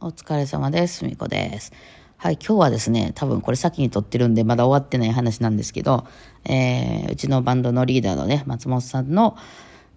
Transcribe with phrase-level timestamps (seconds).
[0.00, 1.04] お疲れ様です。
[1.04, 1.72] みこです。
[2.18, 6.06] はい、今日はですね、多分これ先に撮ってるんで、まだ終わってない話なんですけど、
[6.44, 9.36] えー、うちのバンドのリーダーのね、松本さんの、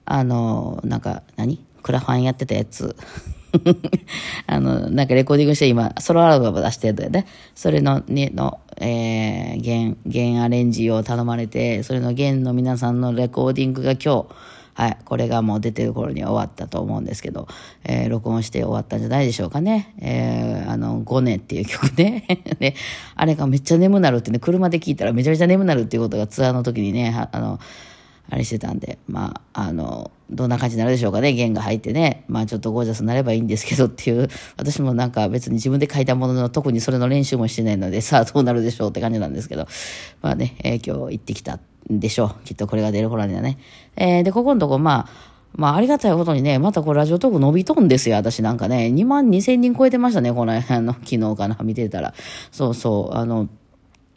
[0.05, 1.63] あの、なんか、何？
[1.83, 2.95] クラファンやってたやつ。
[4.47, 7.27] あの、なんかレコーディングして今、ソロアルバム出してるんだよね。
[7.53, 14.25] それの、ね、の、えー、弦、弦アレンジを頼まれて、それの弦の皆さんのレコーディングが今日、
[14.81, 17.47] はい、これがもう出てる頃には終わったと思うんですけど、
[17.83, 19.93] えー、録音して終わったんじゃないでしょうかね。
[19.99, 22.25] えー、あの、5年っていう曲ね。
[22.57, 22.73] で、
[23.13, 27.59] あれがめっちゃ眠なるってね、車で聞いたらめちゃめちゃ眠なるっていうことがツアーの時にね、あの、
[28.31, 32.23] あれしてたんで、まあ、あの、どんな感じになるでしょうかね、弦が入ってね。
[32.27, 39.67] まあちょっとゴージャスになればいいんですけどっていう、私もなんか別に自分で書いたものの特にそれの練習もしてないので、さあどうなるでしょうって感じなんですけど、
[40.23, 42.45] まあね、えー、今日行ってきたでしょう。
[42.45, 43.57] きっとこれが出る頃にはね。
[43.95, 48.91] えー、で、ここのとこ、まあ、まあ、ありがたいことにね、またこれラジオトーク伸びとんですよ、私なんかね。
[48.93, 52.13] 2万2千人超えてましたね、この、あの、昨日かな、見てたら。
[52.51, 53.49] そうそう、あの、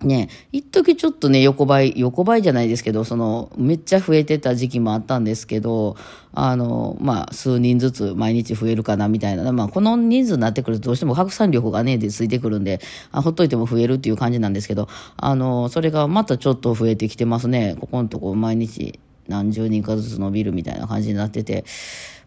[0.03, 5.97] ね、一時ちょっとね、横ばい、横ばいじゃないですけど、その、めっちゃ増えてた時期もあったんですけど、
[6.33, 9.51] あの、まあ、数人ずつ毎日増えるかな、みたいな。
[9.53, 12.81] まあ、この人数になってくるとどうしても拡散力がね、でついてくるんで、
[13.13, 17.77] あほっといても増えるっていう感じなんですけど、あの、それがまたちょっと増えてきてますね。
[17.81, 21.65] ここのとこ毎日何十人かずつ伸びるみたいな感じになってて、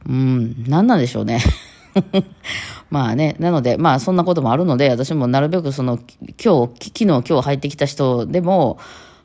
[0.08, 1.42] うん、何なんでしょうね。
[2.90, 6.00] まあね、なので、まあそんなこともあるので、私もなるべくその、
[6.44, 8.78] 今日、昨日今日入ってきた人でも、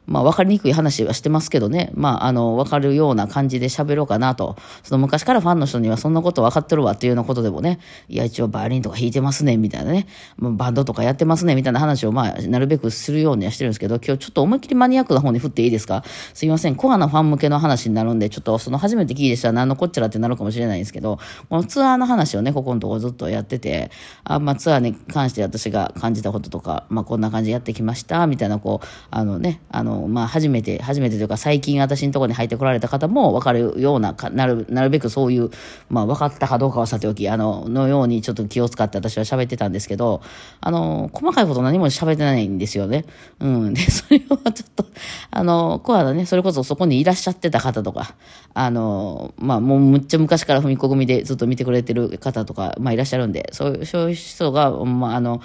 [0.06, 4.56] まあ分かりにくい話はしてますけどね、まああの、分かるような感じで喋ろうかなと。
[4.82, 7.78] その昔からファンの人にはそんなこと分かってるわっていうようなことでもね、
[8.08, 10.06] いや一応バイオリンとか弾いてますね、みたいなね、
[10.38, 16.02] バンドとかやってますね、みたいな話をまあなるべくするようにはしてるんですけど、今日ちょっと思いっきりマニアックな方に振っていいですか？
[16.34, 23.90] すいません、コアなファン向けの話になるんで、ちょっとその初めて聞いてしたら何のこっちゃらってなるかもしれないんですけど、このツアーの話をね、ここのとこずっとやってて、
[24.24, 35.50] あまあツアーに関して私が感じたこととか、まあこんな感じでやってきました、みたいなこう、あのね、あの、まあ初めて初めてというか最近私のところに入ってこられた方も分かるようななる、なるべくそういう、
[35.88, 40.22] まあ分かったかどうかはさておき、あの、のようにちょっと気を使って私は喋ってたんですけど、
[40.60, 43.04] あの、細かいこと何も喋ってないんですよね。
[43.40, 43.74] うん。
[43.74, 44.86] で、それはちょっと、
[45.30, 48.14] あの、コアだね、それこそそこにいらっしゃってた方とか、
[48.54, 55.40] あの、まあもうむっちゃ昔から踏み込みでずっと見てくれてる方とか、まあいらっしゃるんで、そういう、そういう人が、まああの、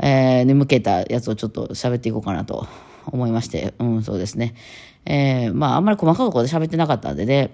[0.00, 2.68] えー、に向けたやつをちょっと喋っていこうかなと
[3.12, 4.54] 思いまして、うん、そうですね。
[5.04, 7.50] えー、まあ、あんまり細かいことで喋ってなかったんでね、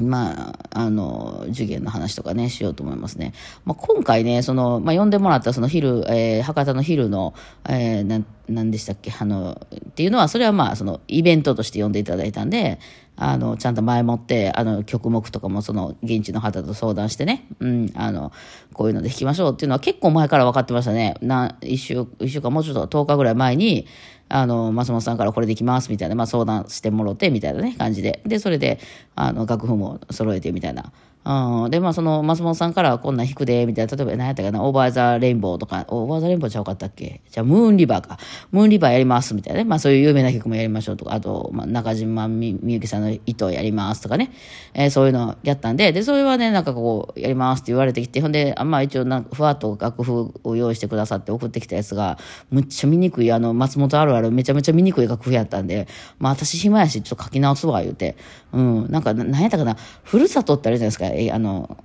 [0.00, 3.32] まあ、あの、受験の話とかね、しようと思いますね。
[3.64, 7.34] まあ、今回ね、その、まあ、呼んでもらったその昼、えー、博多の昼の、
[7.68, 12.78] えー、なん、なんでしたっけ、あの、っていうのは、それはまあ、その、イベントとして呼んでいただいたんで、
[13.16, 18.32] あの、ちゃんと前もって、あの、曲目とかもその、現地の方と相談してね、うん、あの、
[18.74, 21.14] こういうので弾きましょうっていうのは結構前から分かってましたね。
[21.22, 23.86] な、一週、一週間、もうちょっと10日ぐらい前に、
[24.28, 28.20] あの、松本さんからこれできますみたいな、まあ相談してもろてみたいなね、感じで。
[28.26, 28.80] で、それで、
[29.14, 30.92] あの、楽譜も揃えてみたいな。
[31.28, 37.20] うん、で、まあ、その、松本さんからこんな弾くで、みたいな、例えば何やったかな、オーバーザレインボーとか、オーバーザレインボーちゃうかったっけ？
[37.28, 38.16] じゃあ、ムーンリバーか。
[38.52, 39.64] ムーンリバーやります、みたいなね。
[39.64, 44.30] まあ、そういう有名な曲もやりましょうとか、あと、まあ、中島みゆきさんの糸やりますとかね。
[44.72, 52.18] えー、そういうのやったんで、で、それはね、なんかこう、やりますって言われてきて、ほんで、あまあ、一応なんか、ふわっと楽譜を用意してくださって送ってきたやつが、
[52.50, 55.88] むっちゃ見にくい、あの、松本あるあるめちゃめちゃ見にくい楽譜やったんで、
[56.18, 58.16] まあ、私暇やし、ちょっと書き直すわ、言うて。
[58.52, 61.76] うん、なんか、何やったかな、ふるさとってあるじゃないですか、え、あの、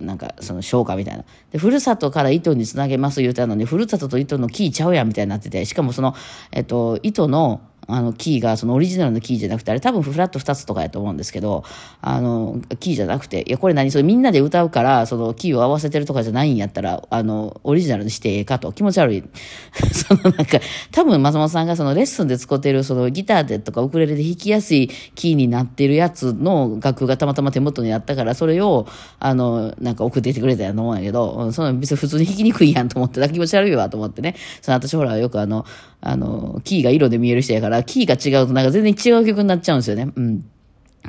[0.00, 1.24] なんか、その、消化みたいな。
[1.50, 6.14] で、ふるさとから糸につなげます言うたのに、ふるさとと糸のキーちゃうやんみたいになってて、しかもその、
[6.52, 11.64] えっと、糸の、あの、キーが、そのオリジナルのキーじゃなくて、あれ多分フラット2つとかやと思うんですけど、
[12.00, 13.90] あの、キーじゃなくて、いや、これ何？
[13.90, 19.24] それみんなで歌うから、そのキーを合わせてるとかじゃないんやったら、あの、オリジナルにしてええかと、気持ち悪い。
[19.92, 20.60] そのなんか、
[20.90, 28.86] 多分松本さんがそのレッスンで使ってる、そのギターでとかウクレレで弾きやすいキーになってるやつの楽譜がたまたま手元にあったから、それを、
[29.20, 34.34] あの、なんか送ってきてくれたやと思うんやけど、その別に普通に弾きにくいやんと思って、気持ち悪いわと思ってね。
[34.62, 35.64] その私ほら、よくあの、
[36.00, 40.12] あの、キーが色で見える人やから、キーが違うとなんか全然違う曲になっちゃうんですよね。
[40.14, 40.44] うん。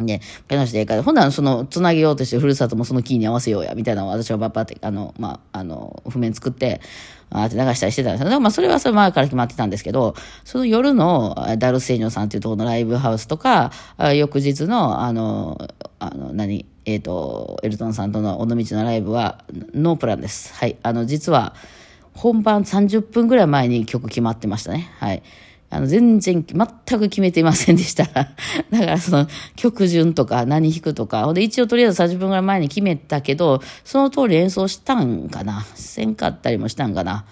[0.06, 6.82] で、ピアノしてええから、ほんならその、つなげようとしてふるさともそのキーに合わせようや、みたいなのを私はバッパって、あの、まあ、あの、譜面作って、
[7.30, 8.40] あって流したりしてたんですよ。
[8.40, 13.72] まあ、それはそれ前から決まってたんですけど、その夜のダルセーニョさんっていうところのライブハウスとか、
[14.16, 15.58] 翌日の、あの、
[16.00, 19.44] あの、何、えっ、ー、と、エルトンさんとの尾道のライブは、
[19.74, 20.54] ノープランです。
[20.54, 20.78] はい。
[20.84, 21.54] あの、実は、
[22.18, 24.90] 本番30分ぐらい前に曲決まってましたね。
[25.00, 25.22] はい。
[25.70, 28.06] あの、全然、全く決めていませんでした。
[28.10, 37.26] だからその、曲順とか何弾くとか、ほんで一応とりあえず30分ぐらい前に決めたけど、その通り演奏したんかなせんかったりもしたんかな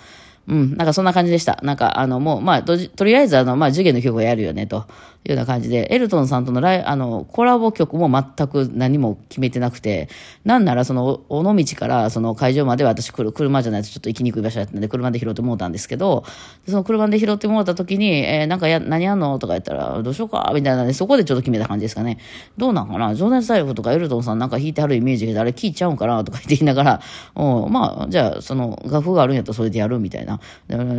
[0.47, 1.59] うん、なんかそんな感じでした。
[1.63, 4.85] なんか、あの、もう、まあ、とりあえず、あの、まあ、授業の曲をやるよね、と
[5.27, 10.07] いうような感じで、エルトンさんとのライ、あの、コラボ曲も全く何も決めてなくて、
[10.43, 16.23] なんなら、その、尾道から、その会場まで私来る、車じゃないとちょっと行きにくい場所だったんで、車で拾ってもうたんですけど、
[16.67, 19.39] その車で拾ってもうた時に、えー、なんかや、何やんの？
[19.39, 20.51] とか言ったら、どうしようか？
[20.53, 22.19] みたいなで、そこでちょっと決めた感じですかね。
[22.57, 23.15] どうなんかな？
[23.15, 26.23] 情熱大陸とかエルトンさんなんか弾いてはるイメージで、あれ聞いちゃうんかな？
[26.23, 27.01] とか言って言いながら、
[27.35, 29.99] うん、まあ、じゃあ、その、楽譜があるんやったらそれでやる？
[29.99, 30.39] みたいな。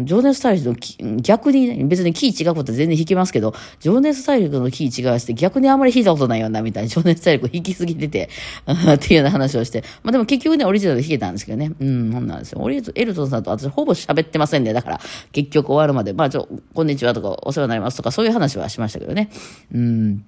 [0.05, 0.67] 情熱大陸
[1.01, 6.89] の逆に、ね別にキー違うこと全然弾けますけど、情熱大陸の火違うして逆にあんまり弾いたことないよな、みたいな。
[6.89, 8.29] 情熱大陸弾きすぎてて
[8.67, 9.83] っていうような話をして。
[10.03, 11.73] まあでも結局ね、オリジナルで弾けたんですけどね。
[11.79, 12.61] うん、ほんなんですよ。
[12.61, 14.73] オリエルトンさんと私ほぼ喋ってませんね。
[14.73, 15.01] だから、
[15.33, 19.31] 結局終わるまで、まあちょ、こんにちはとか、お世話になりますとか、そういう話はしましたけどね。
[19.75, 20.25] うん。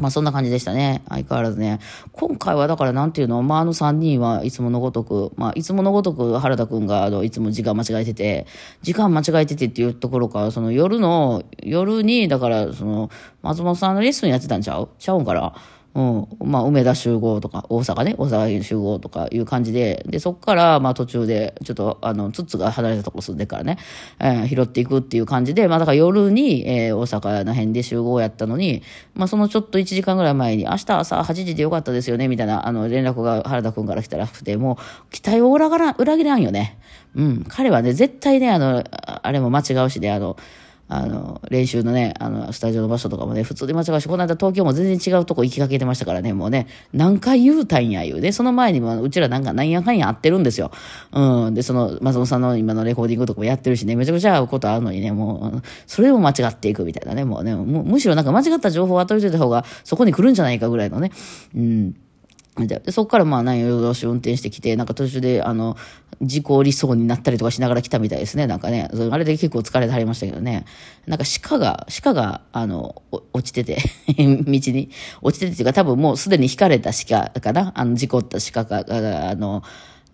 [0.00, 1.02] まあそんな感じでしたね。
[1.08, 1.78] 相変わらずね。
[2.12, 8.46] 今回はだからなんていうの、まああの3人はいつものごとく、まあいつものごとく原田くんがあのいつも時間間違えてて、
[8.82, 13.10] 時間間違えててっていうところから、その夜の、夜に、だからその
[13.42, 14.88] 松本さんのレッスンやってたんちゃう？
[14.98, 15.54] ちゃうんから。
[15.92, 16.28] うん。
[16.38, 23.76] まあ、梅田集合とか、大阪ね、大阪集合とかいう感じで、で、そこから、まあ、途中で、ちょっと、あの、つつが離れたとこ住んでからね、
[24.20, 28.82] えー、拾っていくっていう感じで、まあ、だから夜に、えー、大阪の辺で集合やったのに、
[29.14, 34.78] まあ、そのちょっと1時間ぐらい前に、明日朝8時でよかったですよね、みたいな、あの、連絡が原田くんから来たらしくて、も
[35.08, 36.78] う、期待を裏切らんよね。
[37.16, 37.44] うん。
[37.48, 40.36] 彼はね、絶対ね、あの、あれも間違うしね、あの、
[40.92, 48.32] あの、練習のね、あの、スタジオの場所とかもね、普通に間違うし、この間東京も全然違うとこ行きかけてましたからね、もうね、何回言うたんや言うね。
[48.32, 50.72] その前にも、うちらなんかなんやかんや会ってるんですよ。
[51.12, 51.54] うん。
[51.54, 61.12] で、その、松本さんの今のレコーディングとかもやってるしね、めちゃくちゃ会うことあるのにね、もう、それでも間違っていくみたいなね、もうね、むしろなんか間違った情報を与えておいた方が、そこに来るんじゃないかぐらいのね、
[61.54, 61.94] うん。
[62.56, 65.76] で、そこからまあ何夜通し運転してきて、なんか途中で、あの、
[66.20, 68.46] 事故りそうになったりとかしながら来たみたいですね。
[68.46, 70.66] なんかね、あれで結構疲れてはりましたけどね。
[71.06, 73.02] なんか鹿が、鹿が、あの、
[73.32, 73.78] 落ちてて
[74.18, 74.90] 道に、
[75.22, 77.72] 落ちててっていうか多分もうすでに引かれた鹿かな。
[77.74, 79.62] あの、事故った鹿が、あの、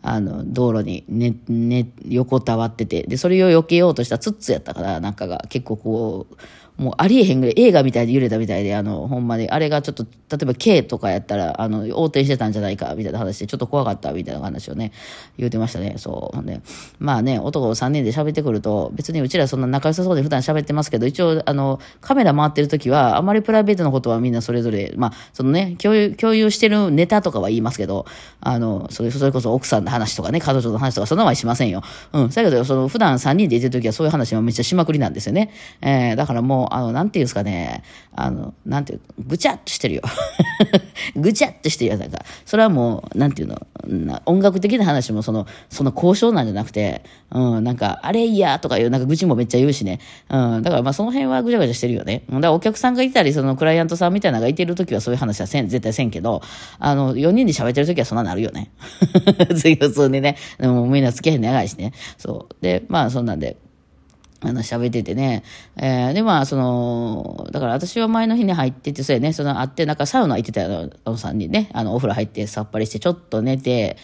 [0.03, 6.37] あの、道路にね、ね、横たわってて、で、それを避けようとしたツッツやったから、なんかが結構こう、
[6.79, 10.11] もうありえへんぐらい映画みたいで揺れたみたいで、あの、ほんまに、あれがちょっと、例
[10.43, 14.93] えば K とかやったら、あの、横転してたんじゃないか、みたいな話で、ちょっと怖かった、みたいな話をね、
[15.39, 15.95] 言うてましたね。
[15.97, 16.43] そう。
[16.43, 16.61] ね。
[16.99, 28.05] まあね、男3人で喋ってくると、別にうちらそんな仲良さそうで普段喋ってますけど、一応、あの、カメラ回ってる時は、あまりプライベートのことはみんなそれぞれ、まあ、そのね、共有、共有してるネタとかは言いますけど、
[28.41, 31.83] あの、それ、それこそ奥さんの話とかね、彼女の話とか、そんなはしませんよ。
[32.13, 32.29] うん。
[32.29, 35.51] だけど、その、普段3人でいてる時はそういう話はめっちゃしまくりなんですよね。
[35.81, 37.83] えー、だからもう、あの、なんていうんですかね、
[38.15, 40.03] あの、なんていう、ぐちゃっとしてるよ。
[41.17, 41.99] ぐちゃっとしてるよ。
[41.99, 50.01] なんか、それはもう、なんていうの、音楽的な話もその、その交渉なんじゃなくて、うん、なんか、あれいやとかいう、なんか愚痴もめっちゃ言うしね。
[50.31, 52.23] うん、だからまあその辺はぐちゃぐちゃしてるよね。
[52.29, 56.43] だからお客さんがいたり、そのクライアントさんみたいなのがいてるときはそういう話はせん、絶対せんけど、
[56.79, 58.71] あの、4人で喋ってるときはそんななるよね。
[59.49, 60.37] 普通にね。
[60.59, 61.93] でもみんなつけへん長いしね。
[62.19, 62.63] そう。
[62.63, 63.57] で、まあそんなんで。
[64.41, 65.43] あの、喋っててね。
[65.77, 71.71] えー、で、まあ、その、だから私は前の日に入ってて、そうやね、その、会って、なんかサウナ行ってたよ、あの3人ね。
[71.73, 73.97] あの、お風呂入ってさっぱりして、ちょっと寝て、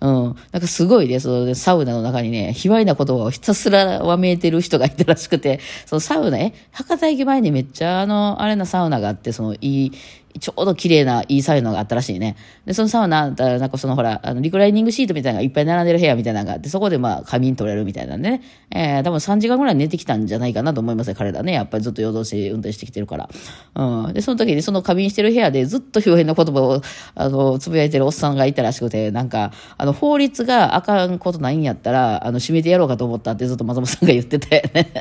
[0.00, 0.36] うん。
[0.52, 9.92] なんかすごいね、そのサウナの中にね、卑猥な言葉をひたすらわめいてる人がいたらしくて、そのサウナ、え、博多駅前にめっちゃあの、あれなサウナがあって、その、いい、
[10.38, 12.36] ちょうど綺麗ないいサウナがあったらしいね。
[12.64, 18.42] で、そのサウナ、なんかそのほら、あの、リクライニングシートみたいなのがいっぱい並んでる部屋みたいなのがあって、そこでまあ仮眠取れるみたいなんでね。
[18.70, 21.52] えー、多分3時間ぐらい寝てきたんじゃないかなと思いますね、彼らね。
[21.52, 23.28] やっぱりずっと夜通し運転してきてるから。
[23.74, 24.12] うん。
[24.12, 26.82] で、その時にその仮眠してる部屋でずっと表現の言葉を、
[27.14, 34.92] あの、つぶやいてるおっさんがいたらしくて、なんか、あの、法律があかんことないんやったら、あの、閉めてやろうかと思ったってずっと松本さんが言ってて、ね。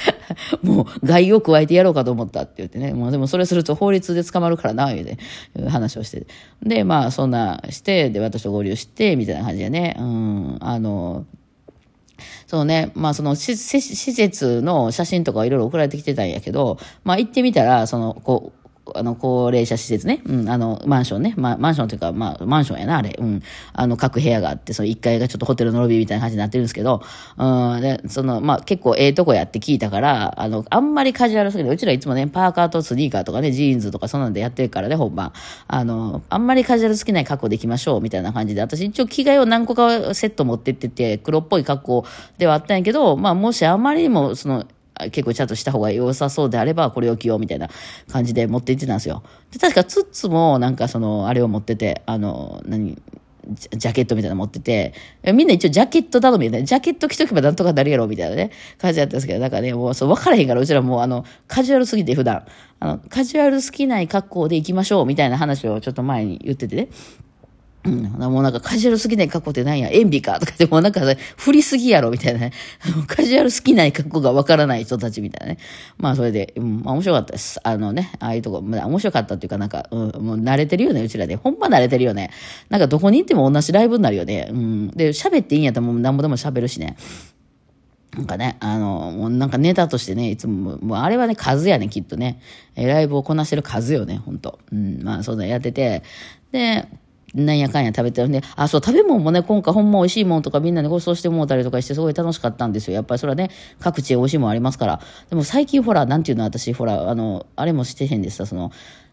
[0.62, 2.94] もう害を加えてやろうかと思ったって言ってね。
[2.94, 5.18] もうでもそれすると法律で捕まるからな、い
[5.56, 6.26] う話をして。
[6.62, 9.96] で、まあそんなして、で、私と合流して、みたいな感じでね。
[9.98, 11.26] うん、あの、
[12.46, 18.61] そうね、まあその施設の写真とかいろいろ送られてきてたんやけど、まあ行ってみたら、その、こう、
[18.94, 20.22] あの、高齢者施設ね。
[20.24, 21.34] うん、あの、マンションね。
[21.36, 23.16] まあ、マンションというか、まあ、マンションやな、あれ。
[23.18, 23.42] うん。
[23.72, 27.02] あの、各部屋があって、その1階がちょっとホテルのロビーみたいな感じになってるんですけど、
[27.38, 31.70] うん、で、その、まあ、結構ええとこやって聞いたから、あの、あんまりカジュアルすぎる。
[31.70, 35.32] うちらいつもね、パーカーとスニーカーとかね、ジーンズとかそんなんでやってるからね、本番。
[35.68, 42.06] あの、あんまりカジュアル好きない格好で行きましょう、みたいな感じで、私一応着替えを何個かセット持ってってて、黒っぽい格好
[42.38, 44.64] ではあったんやけど、まあ、もしあまりにも、その、
[45.10, 47.68] 結構ちゃんとした方が良さそうであれば、これを着ようみたいな
[48.10, 49.22] 感じで持って行ってたんですよ。
[49.50, 52.96] で、確かツッツもなんかその、あれを持ってて、あの、何、
[53.44, 54.94] ジャケットみたいなの持ってて、
[55.34, 62.44] みんな一応ジャケット頼みでね、ジャケット着とけばなんとかなるやろ、みたいなね、感じだったんですけど、なんかね、もうそう分からへんから、うちらもうあの、カジュアルすぎて普段、
[62.78, 66.88] あの、カジュアル好きない格好で行きましょう、みたいな話をちょっと前に言っててね。
[67.84, 71.00] うん、もうなんかカジュアル好きない格好ってなんや、塩ビかとかってもなんか、
[71.36, 72.52] 振りすぎやろみたいなね。
[73.08, 75.58] カジュアル好きない格好がわからない人たちみたいなね。
[75.98, 77.58] まあそれで、うん、まあ面白かったです。
[77.64, 81.34] あのね、ああいうとこ、まあ、面白かったっていうかなんか、うん、もう慣れてるよね、うちらで。
[81.34, 82.30] ほんま慣れてるよね。
[82.68, 84.48] なんかどこに行っても同じライブになるよね。
[84.50, 84.88] うん。
[84.90, 86.96] で、喋っていいんやったらもうなんぼでも喋るしね。
[88.16, 92.40] なんかね、あの、もうなんかネタとしてね、いつも、もうあれはね、数やね、きっとね。
[92.76, 94.58] ライブをこなしてる数よね、ほんと。
[94.70, 96.02] うん、まあ、そうだ、やってて。
[96.52, 96.86] で、
[97.34, 102.94] なんやかんや食べてるんで、あ、そう、食べ物もね、今回ほんま美味しいもんとかみんなにご馳走してもうたりとかして、すごい楽しかったんですよ。
[102.94, 105.00] やっぱりそれはね、各地美味しいもんありますから。
[105.30, 108.70] でも最近ほら、なんていうの、私、ほら、あの、あれもしてへんでした、その、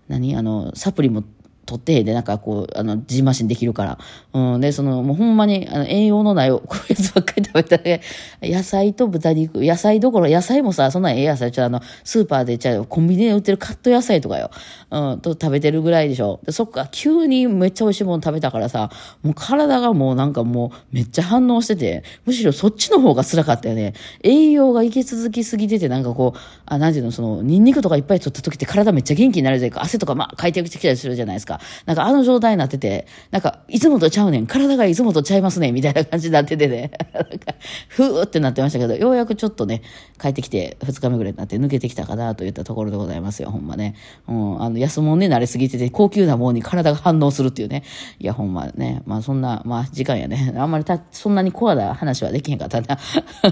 [0.10, 0.36] 何？
[0.36, 1.24] あの、サプリも
[1.70, 3.98] 取ってで、なんかこう、あの、ジンマシンできるから。
[4.34, 4.62] うん。
[4.62, 8.00] で、その、もうほんまに、あの、栄養のない、こういうやつばっかり食べたら、
[8.42, 14.50] 野菜と豚肉、野菜どころ、野菜もさ、そんなええ野菜、ちょあの、スーパーで、じゃコンビニで売ってるカット野菜とかよ。
[14.90, 16.40] うん、と食べてるぐらいでしょ。
[16.44, 18.90] で、そっか、急にめっちゃ美味しいもの食べたからさ、
[19.22, 23.94] もう体がもうなんかもう、めっちゃ反応してて、むしろそっちの方が辛かったよね。
[24.24, 29.84] 栄養が行き続きすぎてて、なんかこう、あ、なんていうの、その、ニンニクとかいっぱい取った時って体めっちゃ元気になるじゃないか。
[29.84, 31.59] 汗とかまあ、かいてきたりするじゃないですか。
[31.86, 34.48] なんかあの状態になってて、なんか、いつもとちゃうねん。
[34.48, 35.72] 体がいつもとちゃいますね。
[35.72, 36.92] みたいな感じになっててね。
[37.14, 37.56] なんか、
[37.88, 39.82] ふーってなってましたけど、ようやくちょっとね、
[40.20, 43.52] 帰ってきて、2日目ぐらいになって抜けてきたかなといったところでございますよ。
[43.52, 43.96] ほんまね。
[44.28, 47.84] うん、あの、安物に慣れすぎてて、高級なものに体が反応するっていうね。
[48.20, 49.02] いや、ほんまね。
[49.06, 50.54] まあ、そんな、まあ、時間やね。
[50.58, 52.98] あんまりた、そんなにコアな話はできへんかったな。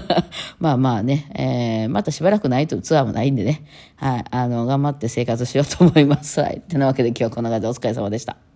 [0.58, 3.62] まあまあね、えー、またしばらくないとツアーもないんでね。
[3.96, 4.24] はい。
[4.30, 6.40] あの、頑張って生活しようと思います。
[6.40, 6.60] はい。
[6.60, 8.47] てなわけで今日はこんな感じでお疲れ様でした。